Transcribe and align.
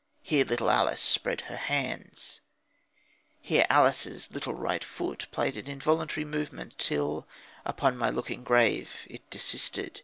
'""Here 0.22 0.44
little 0.44 0.70
Alice 0.70 1.00
spread 1.00 1.40
her 1.48 1.56
hands." 1.56 2.42
"Here 3.40 3.64
Alice's 3.70 4.30
little 4.30 4.52
right 4.52 4.84
foot 4.84 5.26
played 5.30 5.56
an 5.56 5.66
involuntary 5.66 6.26
movement, 6.26 6.76
till, 6.76 7.26
upon 7.64 7.96
my 7.96 8.10
looking 8.10 8.44
grave, 8.44 9.06
it 9.06 9.30
desisted." 9.30 10.02